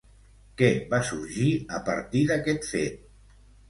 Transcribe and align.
Què 0.61 0.69
va 0.93 1.03
sorgir 1.11 1.53
a 1.79 1.85
partir 1.93 2.27
d'aquest 2.35 2.71
fet? 2.75 3.03